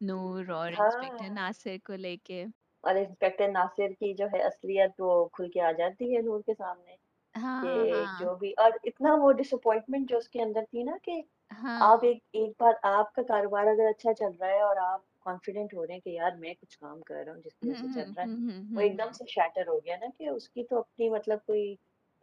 [0.00, 2.44] نور اور ہاں۔ انسپیکٹر ناصر کو لے کے۔
[2.84, 6.54] اور انسپیکٹر ناصر کی جو ہے اصلیت وہ کھل کے آ جاتی ہے نور کے
[6.54, 6.96] سامنے
[7.34, 10.82] ہاں کہ ہاں۔ جو بھی اور اتنا وہ ڈس اپوائنٹمنٹ جو اس کے اندر تھی
[10.82, 14.60] نا کہ ہاں۔ آپ ایک ایک بار آپ کا کاروبار اگر اچھا چل رہا ہے
[14.62, 17.52] اور آپ کانفیڈنٹ ہو رہے ہیں کہ یار میں کچھ کام کر رہا ہوں جس
[17.62, 19.68] ہوں وجہ سے چل ہوں رہا ہے ہوں ہوں وہ ہوں ایک دم سے شیٹر
[19.68, 21.74] ہو گیا نا کہ اس کی تو اپنی مطلب کوئی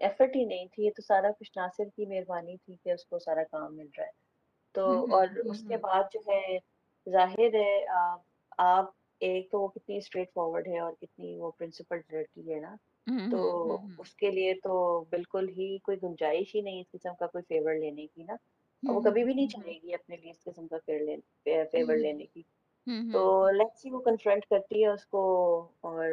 [0.02, 3.20] ایفرٹ ہی نہیں تھی یہ تو سارا کچھ ناصر کی مہربانی تھی کہ اس کو
[3.20, 4.12] سارا کام مل رہا ہے۔
[4.76, 6.58] تو ہوں اور ہوں اس کے ہوں بعد جو ہے
[7.08, 7.86] ظاہر ہے
[8.60, 12.76] آپ ایک تو وہ کتنی اسٹریٹ فارورڈ ہے اور کتنی وہ پرنسپل لڑکی ہے نا
[13.08, 14.74] ہوں تو ہوں ہوں اس کے لیے تو
[15.10, 18.36] بالکل ہی کوئی گنجائش ہی نہیں اس قسم کا کوئی فیور لینے کی نا۔
[18.84, 20.78] اور وہ کبھی بھی نہیں چاہے گی اپنے لیے اس قسم کا
[21.72, 22.42] فیور لینے کی
[23.14, 25.22] تو لیٹس وہ کنفرنٹ کرتی ہے اس کو
[25.82, 26.08] اور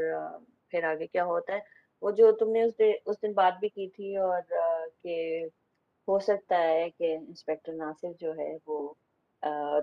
[0.69, 1.59] پھر آگے کیا ہوتا ہے
[2.03, 4.41] وہ جو تم نے اس اس دن بات بھی کی تھی اور
[5.03, 5.45] کہ
[6.09, 8.93] ہو سکتا ہے کہ انسپیکٹر ناصر جو ہے وہ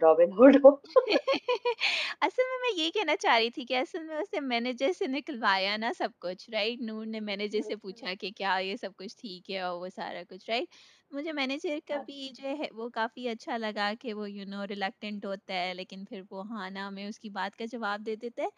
[0.02, 0.76] رابن ہوڈ ہو۔
[2.22, 5.76] اصل میں میں یہ کہنا چاہ رہی تھی کہ اصل میں اسے مینیجر سے نکلوایا
[5.78, 9.50] نا سب کچھ رائٹ نور نے مینیجر سے پوچھا کہ کیا یہ سب کچھ ٹھیک
[9.52, 10.76] ہے اور وہ سارا کچھ رائٹ
[11.12, 15.26] مجھے مینیجر کا بھی جو ہے وہ کافی اچھا لگا کہ وہ یو نو ریلیکٹنٹ
[15.26, 18.44] ہوتا ہے لیکن پھر وہ ہاں نا میں اس کی بات کا جواب دے دیتا
[18.44, 18.50] ہے۔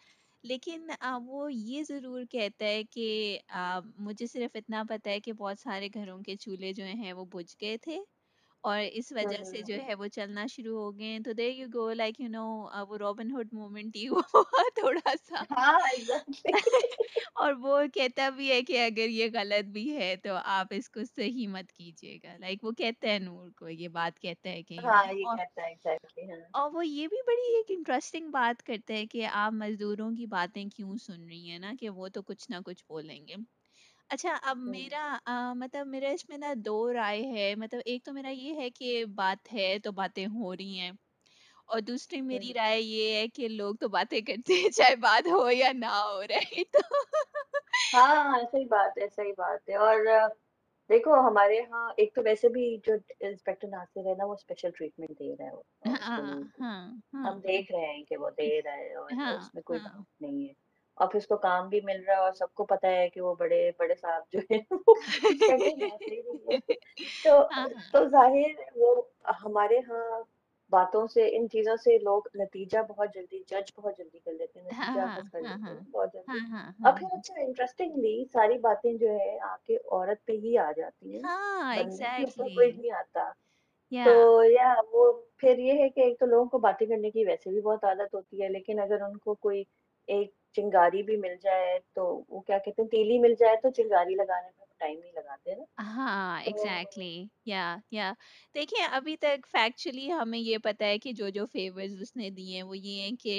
[0.44, 0.90] لیکن
[1.24, 3.38] وہ یہ ضرور کہتا ہے کہ
[3.98, 7.54] مجھے صرف اتنا پتا ہے کہ بہت سارے گھروں کے چولہے جو ہیں وہ بجھ
[7.60, 7.98] گئے تھے۔
[8.64, 11.92] اور اس وجہ سے جو ہے وہ چلنا شروع ہو گئے تو there you go
[11.94, 12.44] like you know
[12.86, 14.42] وہ روبن ہوڈ مومنٹ ہی ہوا
[14.74, 15.78] تھوڑا سا۔ ہاں
[17.36, 21.04] اور وہ کہتا بھی ہے کہ اگر یہ غلط بھی ہے تو آپ اس کو
[21.06, 24.78] صحیح مت کیجیے گا۔ لائک وہ کہتا ہے نور کو یہ بات کہتا ہے کہ
[24.80, 25.38] ہاں اور
[25.86, 25.96] ہے
[26.26, 26.40] ہاں۔
[26.72, 30.96] وہ یہ بھی بڑی ایک انٹرسٹنگ بات کرتے ہیں کہ آپ مزدوروں کی باتیں کیوں
[30.98, 33.34] سن رہی ہیں نا کہ وہ تو کچھ نہ کچھ بولیں گے۔
[34.12, 35.02] اچھا اب میرا
[35.56, 38.88] مطلب میرا اس میں نا دو رائے ہے مطلب ایک تو میرا یہ ہے کہ
[39.14, 40.90] بات ہے تو باتیں ہو رہی ہیں
[41.68, 45.50] اور دوسری میری رائے یہ ہے کہ لوگ تو باتیں کرتے ہیں چاہے بات ہو
[45.52, 46.80] یا نہ ہو رہے تو
[47.92, 49.98] ہاں صحیح بات ہے صحیح بات ہے اور
[50.90, 55.18] دیکھو ہمارے ہاں ایک تو ویسے بھی جو انسپیکٹر ناصر ہے نا وہ اسپیشل ٹریٹمنٹ
[55.18, 55.60] دے رہا ہے
[55.92, 56.80] اس کو ہاں ہاں
[57.14, 59.78] ہاں ہم دیکھ رہے ہیں کہ وہ دے رہا ہے اور ہاں اس میں کوئی
[59.78, 60.52] ہاں۔ ڈاؤٹ نہیں ہے۔
[60.98, 63.20] اور پھر اس کو کام بھی مل رہا ہے اور سب کو پتا ہے کہ
[63.20, 66.56] وہ بڑے بڑے صاحب جو ہے انسپیکٹر ناصر ہی ہے
[67.24, 68.94] تو ہاں تو ظاہر وہ
[69.42, 70.22] ہمارے ہاں
[70.72, 74.72] باتوں سے ان چیزوں سے لوگ نتیجہ بہت جلدی جج بہت جلدی کر لیتے ہیں
[74.72, 78.24] ہاں نتیجہ ہاں ہاں ہاں۔ ہیں بہت جلدی۔ ہاں ہاں اور ہاں۔ پھر اچھا انٹرسٹنگلی
[78.32, 82.72] ساری باتیں جو ہے آ کے عورت پہ ہی آ جاتی ہیں۔ ہاں ایگزیکٹلی کوئی
[82.72, 83.30] نہیں آتا۔
[83.92, 84.12] تو
[84.44, 85.02] یا وہ
[85.38, 88.14] پھر یہ ہے کہ ایک تو لوگوں کو باتیں کرنے کی ویسے بھی بہت عادت
[88.14, 89.62] ہوتی ہے لیکن اگر ان کو کوئی
[90.08, 94.14] ایک چنگاری بھی مل جائے تو وہ کیا کہتے ہیں تیلی مل جائے تو چنگاری
[94.14, 97.14] لگانے میں ٹائم نہیں لگاتے نا ہاں تو ایگزیکٹلی
[97.46, 98.12] یا یا
[98.54, 102.62] دیکھیے ابھی تک فیکچولی ہمیں یہ ہے کہ جو جو فیورز اس نے دیے ہیں
[102.62, 103.34] وہ یہ ہیں کہ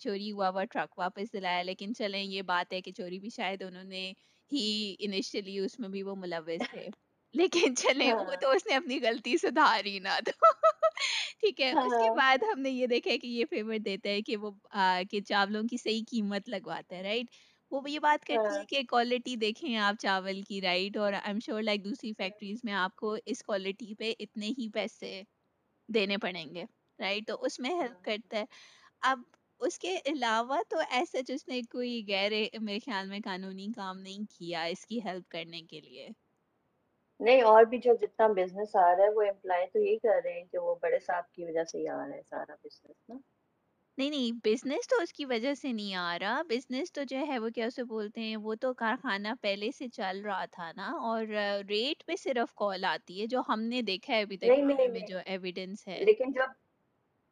[0.00, 3.62] چوری ہوا ہوا ٹرک واپس دلایا لیکن چلیں یہ بات ہے کہ چوری بھی شاید
[3.62, 4.12] انہوں نے
[4.50, 4.66] ہی
[5.00, 6.88] انیشلی اس میں بھی وہ ملوث تھے
[7.34, 10.32] لیکن چلے وہ ہاں تو اس نے اپنی غلطی سدھاری نہ تو
[11.40, 14.08] ٹھیک ہے اس کے ہاں بعد ہم نے یہ دیکھا ہے کہ یہ فیور دیتا
[14.08, 14.50] ہے کہ وہ
[15.10, 17.36] کہ چاولوں کی صحیح قیمت لگواتا ہے رائٹ
[17.72, 21.22] وہ یہ بات کرتی ہاں ہے کہ کوالٹی دیکھیں آپ چاول کی رائٹ اور آئی
[21.26, 25.22] ایم شیور لائک دوسری فیکٹریز میں آپ کو اس کوالٹی پہ اتنے ہی پیسے
[25.88, 26.64] دینے پڑیں گے
[26.98, 28.44] رائٹ تو اس میں ہیلپ کرتا ہے
[29.02, 29.20] اب
[29.60, 34.24] اس کے علاوہ تو ایسا جس نے کوئی غیر میرے خیال میں قانونی کام نہیں
[34.30, 36.08] کیا اس کی ہیلپ کرنے کے لیے
[37.20, 40.32] نہیں اور بھی جو جتنا بزنس آ رہا ہے وہ امپلائی تو یہی کر رہے
[40.32, 43.18] ہیں کہ وہ بڑے صاحب کی وجہ سے ہی آ رہا ہے سارا بزنس نا۔
[43.98, 47.38] نہیں نہیں بزنس تو اس کی وجہ سے نہیں آ رہا۔ بزنس تو جو ہے
[47.38, 51.26] وہ کیا اسے بولتے ہیں وہ تو کارخانہ پہلے سے چل رہا تھا نا اور
[51.68, 55.18] ریٹ پہ صرف کال آتی ہے جو ہم نے دیکھا ہے ابھی تک میں جو
[55.26, 56.50] ایویڈینس ہے۔ لیکن جب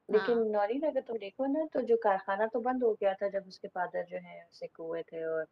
[0.08, 3.28] ہاں۔ لیکن نورین اگر تم دیکھو نا تو جو کارخانہ تو بند ہو گیا تھا
[3.28, 5.44] جب اس کے فادر جو ہے سک ہوئے تھے اور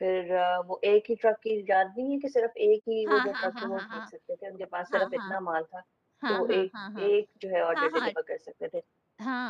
[0.00, 0.30] پھر
[0.66, 3.32] وہ ایک ہی ٹرک کی یاد نہیں ہے کہ صرف ایک ہی وہ ہاں جو
[3.32, 5.80] ہاں ٹرک ہاں وہ ہاں سکتے تھے ان کے پاس صرف اتنا مال تھا۔
[6.22, 8.80] ہاں ایک ایک جو ہے آرڈر ڈلیور کر سکتے تھے۔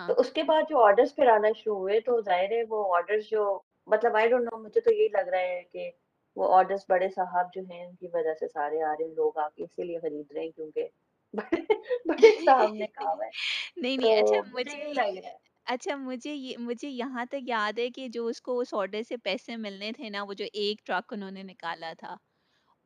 [0.08, 3.28] تو اس کے بعد جو آرڈرس پھر آنا شروع ہوئے تو ظاہر ہے وہ آرڈرس
[3.30, 3.42] جو
[3.88, 5.90] مطلب آئی ڈونٹ نو مجھے تو یہی لگ رہا ہے کہ
[6.36, 9.38] وہ آرڈرس بڑے صاحب جو ہیں ان کی وجہ سے سارے آ رہے ہیں لوگ
[9.38, 10.88] آ کے اسی لیے خرید رہے ہیں کیونکہ
[11.34, 11.62] بڑے
[12.38, 13.30] صاحب نے کہا ہے۔
[13.76, 17.24] نہیں تو نہیں اچھا مجھے مجھے یہی لگ رہا ہے۔ اچھا مجھے یہ مجھے یہاں
[17.24, 20.34] تک یاد ہے کہ جو اس کو اس آڈر سے پیسے ملنے تھے نا وہ
[20.34, 22.16] جو ایک ٹرک انہوں نے نکالا تھا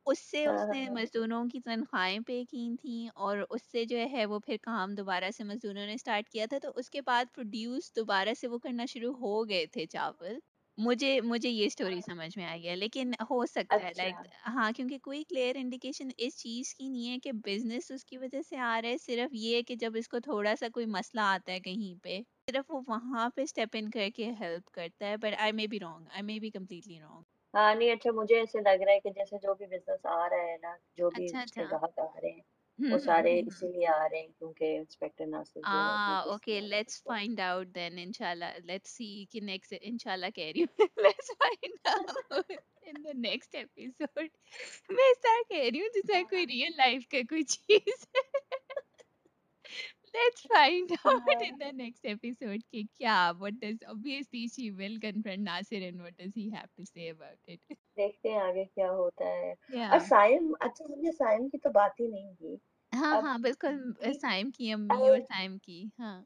[0.05, 3.85] اس سے ہاں اس نے ہاں مزدوروں کی تنخواہیں پے کی تھیں اور اس سے
[3.85, 7.01] جو ہے وہ پھر کام دوبارہ سے مزدوروں نے اسٹارٹ کیا تھا تو اس کے
[7.01, 10.39] بعد پروڈیوس دوبارہ سے وہ کرنا شروع ہو گئے تھے چاول
[10.77, 14.15] مجھے مجھے یہ اسٹوری سمجھ میں آئی ہے لیکن ہو سکتا ہے اچھا لائک
[14.47, 18.41] ہاں کیونکہ کوئی کلیئر انڈیکیشن اس چیز کی نہیں ہے کہ بزنس اس کی وجہ
[18.49, 21.51] سے آ رہا ہے صرف یہ کہ جب اس کو تھوڑا سا کوئی مسئلہ آتا
[21.51, 25.33] ہے کہیں پہ صرف وہ وہاں پہ اسٹیپ ان کر کے ہیلپ کرتا ہے but
[25.37, 28.83] I may be wrong I may be completely wrong ہاں نہیں اچھا مجھے ایسے لگ
[28.83, 31.61] رہا ہے کہ جیسے جو بھی بزنس آ رہا ہے نا جو بھی اچھا کے
[31.61, 35.59] اچھا۔ گاہک آ رہے ہیں وہ سارے اسی لیے آ رہے ہیں کیونکہ انسپیکٹر ناصر
[35.59, 38.51] جو ہے وہ Ah, اس okay, لیے آ let's رہا find out then, inshallah.
[38.65, 42.51] Let's see کہ next, inshallah کہہ رہی ہوں۔ Let's find out
[42.83, 44.31] in the next episode.
[44.89, 48.05] میں اس طرح کہہ رہی ہوں جیسے کوئی ریئل لائف کا کوئی چیز
[50.13, 52.63] let's find out in the next episode?
[52.71, 56.85] کہ کیا what does obviously she will confront Nasir and what does he have to
[56.85, 57.77] say about it.
[57.97, 59.51] دیکھتے ہیں آگے کیا ہوتا ہے
[59.87, 60.09] اور Yeah.
[60.09, 62.55] سائم اچھا ہم نے سائم کی تو بات ہی نہیں کی
[62.91, 66.21] ہاں اب ہاں بالکل بھی سائم کی امی اور سائم کی ہاں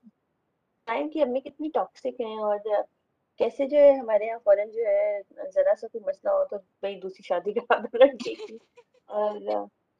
[0.87, 2.57] سائم کی امی کتنی ٹاکسک ہیں اور
[3.39, 5.21] کیسے جو ہے ہمارے یہاں فوراً جو ہے
[5.53, 8.57] ذرا سا کوئی مسئلہ ہو تو بھائی دوسری شادی کرا دو لڑکی کی
[9.09, 9.65] اور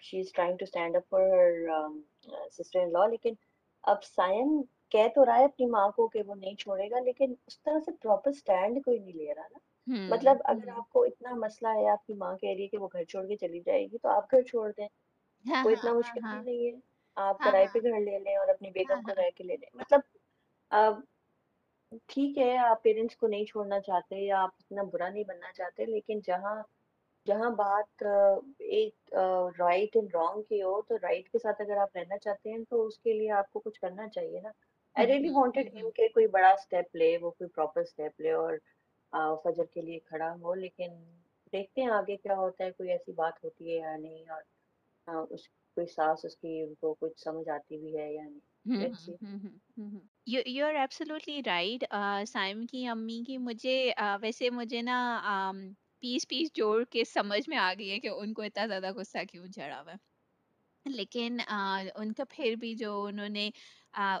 [0.00, 3.34] she is trying to stand up for her sister in law لیکن
[3.84, 7.34] اب سائن کہہ تو رہا ہے اپنی ماں کو کہ وہ نہیں چھوڑے گا لیکن
[7.46, 9.58] اس طرح سے پراپر اسٹینڈ کوئی نہیں لے رہا نا
[10.08, 12.88] مطلب اگر آپ کو اتنا مسئلہ ہے آپ کی ماں کہہ رہی ہے کہ وہ
[12.92, 14.88] گھر چھوڑ کے چلی جائے گی تو آپ گھر چھوڑ دیں
[15.44, 16.76] کوئی اتنا مشکل نہیں ہے
[17.16, 21.00] آپ کرائے پہ گھر لے لیں اور اپنی بیگم کو رہ کے لے لیں مطلب
[22.06, 25.86] ٹھیک ہے آپ پیرنٹس کو نہیں چھوڑنا چاہتے یا آپ اتنا برا نہیں بننا چاہتے
[25.86, 26.62] لیکن جہاں
[27.26, 28.02] جہاں بات
[28.70, 29.14] ایک
[29.58, 32.84] رائٹ اینڈ رانگ کی ہو تو رائٹ کے ساتھ اگر آپ رہنا چاہتے ہیں تو
[32.86, 34.50] اس کے لیے آپ کو کچھ کرنا چاہیے نا۔
[34.96, 38.56] آئی ریلی وانٹیڈ ہم کہ کوئی بڑا اسٹیپ لے وہ کوئی پراپر اسٹیپ لے اور
[39.44, 40.92] فجر کے لیے کھڑا ہو لیکن
[41.52, 44.42] دیکھتے ہیں آگے کیا ہوتا ہے کوئی ایسی بات ہوتی ہے یا نہیں اور
[45.30, 49.16] اس کوئی سانس اس کی ان کو کچھ سمجھ آتی بھی ہے یا نہیں۔
[50.26, 51.84] You are absolutely right
[52.28, 53.76] Saim کی امی کی مجھے
[54.20, 54.96] ویسے مجھے نا
[56.02, 59.24] پیس پیس جوڑ کے سمجھ میں آ گئی ہے کہ ان کو اتنا زیادہ غصہ
[59.30, 60.10] کیوں چڑھا ہوا ہے
[60.86, 61.38] لیکن
[61.94, 63.50] ان کا پھر بھی جو انہوں نے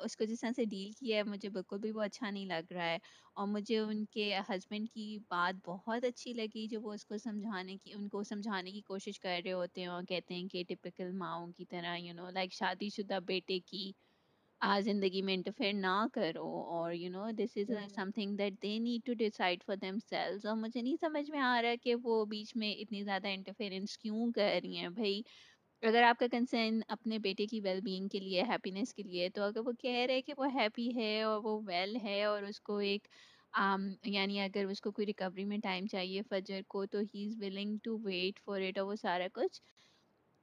[0.02, 2.72] اس کو جس طرح سے ڈیل کیا ہے مجھے بالکل بھی وہ اچھا نہیں لگ
[2.72, 2.98] رہا ہے
[3.32, 7.76] اور مجھے ان کے ہسبینڈ کی بات بہت اچھی لگی جو وہ اس کو سمجھانے
[7.76, 11.12] کی ان کو سمجھانے کی کوشش کر رہے ہوتے ہیں اور کہتے ہیں کہ ٹپکل
[11.12, 13.92] ماؤں کی طرح یو نو لائک شادی شدہ بیٹے کی
[14.82, 17.70] زندگی میں انٹرفیئر نہ کرو اور you know this is
[18.14, 21.74] something that they need to decide for themselves اور مجھے نہیں سمجھ میں آ رہا
[21.82, 25.20] کہ وہ بیچ میں اتنی زیادہ انٹرفیئرنس کیوں کر رہی ہیں بھائی۔
[25.82, 29.42] اگر آپ کا کنسرن اپنے بیٹے کی ویل بینگ کے لیے ہیپینیس کے لیے تو
[29.42, 32.76] اگر وہ کہہ رہے کہ وہ ہیپی ہے اور وہ ویل ہے اور اس کو
[32.90, 33.08] ایک
[34.06, 37.76] یعنی اگر اس کو کوئی ریکوری میں ٹائم چاہیے فجر کو تو he is willing
[37.82, 39.60] to wait for it اور وہ سارا کچھ۔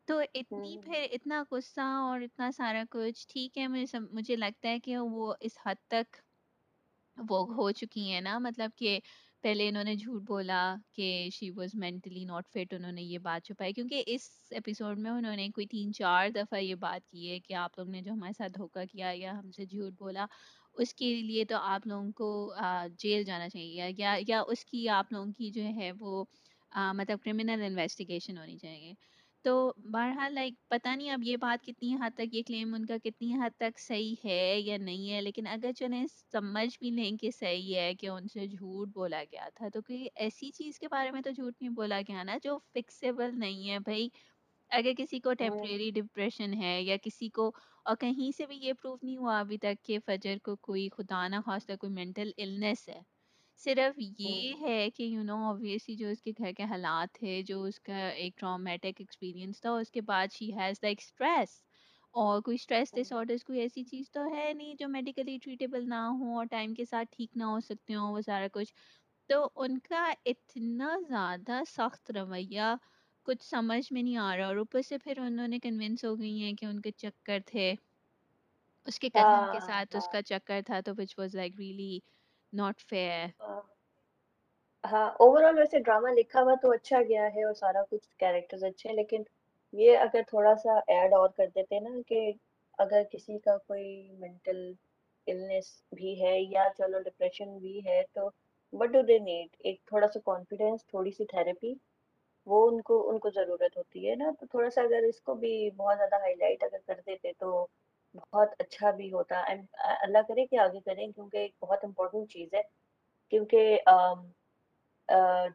[0.10, 4.80] تو اتنی پھر اتنا غصہ اور اتنا سارا کچھ ٹھیک ہے مجھے مجھے لگتا ہے
[4.80, 6.16] کہ وہ اس حد تک
[7.18, 9.00] وہ ہو چکی ہیں نا مطلب کہ
[9.44, 13.46] پہلے انہوں نے جھوٹ بولا کہ she was mentally not fit انہوں نے یہ بات
[13.46, 17.40] چھپائی کیونکہ اس ایپیسوڈ میں انہوں نے کوئی تین چار دفعہ یہ بات کی ہے
[17.40, 20.26] کہ آپ لوگ نے جو ہمارے ساتھ دھوکہ کیا یا ہم سے جھوٹ بولا
[20.78, 22.54] اس کے لیے تو آپ لوگوں کو
[22.98, 26.24] جیل جانا چاہیے یا یا اس کی آپ لوگوں کی جو ہے وہ
[26.72, 28.94] مطلب کرمنل انویسٹیگیشن ہونی چاہیے
[29.46, 29.52] تو
[29.86, 33.34] بہرحال لائک پتہ نہیں اب یہ بات کتنی حد تک یہ کلیم ان کا کتنی
[33.36, 37.32] حد تک صحیح ہے یا نہیں ہے لیکن اگر جو انہیں سمجھ بھی لیں کہ
[37.32, 41.12] صحیح ہے کہ ان سے جھوٹ بولا گیا تھا تو کوئی ایسی چیز کے بارے
[41.12, 44.10] میں تو جھوٹ نہیں بولا گیا نا جو فکسیبل نہیں ہے۔ بھائی
[44.72, 47.52] اگر کسی کو ہاں۔ ٹیمپریری ڈپریشن ہے یا کسی کو
[47.86, 51.28] اور کہیں سے بھی یہ پروف نہیں ہوا ابھی تک کہ فجر کو کوئی خدا
[51.28, 53.00] نہ خواستہ کوئی مینٹل النیس ہے۔
[53.60, 57.62] صرف یہ ہے کہ یو نو آبویسلی جو اس کے گھر کے حالات تھے جو
[57.64, 61.58] اس کا ایک ٹرامیٹک ایکسپیرینس تھا اس کے بعد شی ہیز لائک اسٹریس
[62.14, 66.02] اور کوئی اسٹریس ڈس آڈرس کوئی ایسی چیز تو ہے نہیں جو میڈیکلی ٹریٹیبل نہ
[66.12, 68.74] ہو اور ٹائم کے ساتھ ٹھیک نہ ہو سکتے ہوں وہ سارا کچھ.
[69.30, 72.74] تو ان کا اتنا زیادہ سخت رویہ
[73.28, 76.42] کچھ سمجھ میں نہیں آ رہا اور اوپر سے پھر انہوں نے کنونس ہو گئی
[76.42, 77.74] ہیں کہ ان کے چکر تھے۔
[78.88, 81.56] اس کے کزن کے ہاں، ساتھ اس ہاں۔ کا چکر تھا تو which was like
[81.60, 82.00] really
[82.54, 83.28] not fair
[84.84, 88.64] ہاں اوور آل ویسے ڈراما لکھا ہوا تو اچھا گیا ہے اور سارا کچھ کیریکٹرز
[88.64, 89.24] اچھے ہیں لیکن
[89.74, 92.32] یہ اگر تھوڑا سا ایڈ اور کر دیتے نا کہ
[92.80, 93.88] اگر کسی کا کوئی
[94.20, 94.62] مینٹل
[95.28, 98.30] النس بھی ہے یا چلو ڈپریشن بھی ہے تو
[98.74, 101.74] وٹ ڈو دے نیڈ ایک تھوڑا سا کانفیڈینس تھوڑی سی تھیراپی
[102.48, 105.36] وہ ان کو ان کو ضرورت ہوتی ہے نا تو تھوڑا سا اگر اس کو
[105.36, 107.66] بھی بہت زیادہ ہائی لائٹ اگر کر دیتے تو
[108.16, 109.54] بہت اچھا بھی ہوتا ہے۔
[110.04, 112.62] اللہ کرے کہ آگے کریں کیونکہ ایک بہت امپورٹنٹ چیز ہے۔
[113.32, 113.78] کیونکہ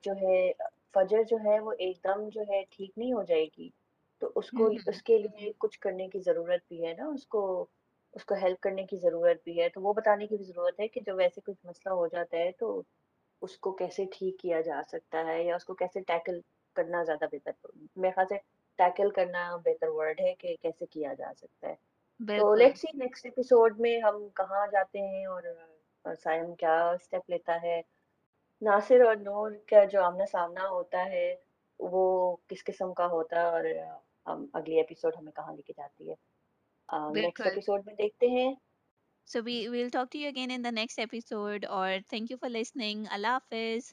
[0.05, 0.51] جو ہے
[0.95, 3.69] فجر جو ہے وہ ایک دم جو ہے ٹھیک نہیں ہو جائے گی۔
[4.23, 7.43] تو اس کو اس کے لیے کچھ کرنے کی ضرورت بھی ہے نا۔ اس کو
[8.15, 10.89] اس کو ہیلپ کرنے کی ضرورت بھی ہے۔ تو وہ بتانے کی بھی ضرورت ہے
[10.89, 12.81] کہ جب ایسے کچھ مسئلہ ہو جاتا ہے تو
[13.43, 16.41] اس کو کیسے ٹھیک کیا جا سکتا ہے یا اس کو کیسے ٹیکل
[16.77, 17.53] کرنا زیادہ بہتر۔
[17.97, 18.39] میرے خیال سے
[18.79, 21.75] ٹیکل کرنا بہتر ورڈ ہے کہ کیسے کیا جا سکتا ہے۔
[22.21, 25.43] تو لیٹس سی نیکسٹ ایپیسوڈ میں ہم کہاں جاتے ہیں اور
[26.23, 27.81] سائم کیا سٹیپ لیتا ہے۔
[28.63, 31.27] ناصر اور نور کا جو آمنا سامنا ہوتا ہے
[31.81, 32.03] وہ
[32.49, 33.65] کس قسم کا ہوتا ہے اور
[34.27, 36.15] ہم اگلی ایپیسوڈ ہمیں کہاں لے کے جاتی ہے۔
[37.15, 38.53] نیکسٹ ایپیسوڈ میں دیکھتے ہیں۔
[39.29, 42.51] So we will talk to you again in the next episode اور thank you for
[42.51, 43.93] listening Allah حافظ۔